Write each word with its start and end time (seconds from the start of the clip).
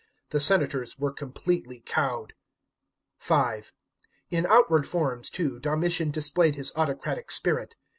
The 0.31 0.39
senators 0.41 0.97
were 0.97 1.11
completely 1.13 1.83
cuwed. 1.85 2.31
(5) 3.19 3.71
In 4.31 4.47
outward 4.47 4.87
forms 4.87 5.29
too 5.29 5.59
Domitian 5.59 6.09
di>played 6.11 6.55
his 6.55 6.75
autocratic 6.75 7.29
spirit. 7.29 7.75